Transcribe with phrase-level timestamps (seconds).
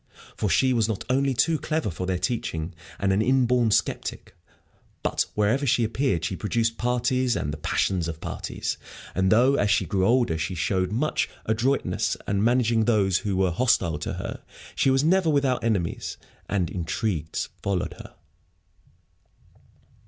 [0.35, 4.35] For she was not only too clever for their teaching, and an inborn sceptic,
[5.03, 8.79] but wherever she appeared she produced parties and the passions of parties.
[9.13, 13.51] And though, as she grew older, she showed much adroitness in managing those who were
[13.51, 14.41] hostile to her,
[14.73, 16.17] she was never without enemies,
[16.49, 18.15] and intrigues followed her.